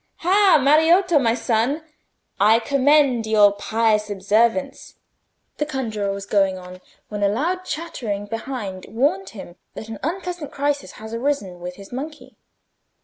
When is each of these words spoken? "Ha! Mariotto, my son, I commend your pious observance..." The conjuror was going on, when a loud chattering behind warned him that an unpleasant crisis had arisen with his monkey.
"Ha! 0.21 0.57
Mariotto, 0.59 1.19
my 1.21 1.35
son, 1.35 1.83
I 2.39 2.57
commend 2.57 3.27
your 3.27 3.51
pious 3.51 4.09
observance..." 4.09 4.95
The 5.57 5.65
conjuror 5.67 6.09
was 6.11 6.25
going 6.25 6.57
on, 6.57 6.81
when 7.09 7.21
a 7.21 7.29
loud 7.29 7.65
chattering 7.65 8.25
behind 8.25 8.87
warned 8.89 9.29
him 9.37 9.57
that 9.75 9.89
an 9.89 9.99
unpleasant 10.01 10.51
crisis 10.51 10.93
had 10.93 11.13
arisen 11.13 11.59
with 11.59 11.75
his 11.75 11.91
monkey. 11.91 12.35